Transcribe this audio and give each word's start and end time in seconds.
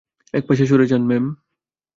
একপাশে 0.33 0.65
সরে 0.65 0.85
যান, 0.85 1.03
ম্যাম। 1.07 1.25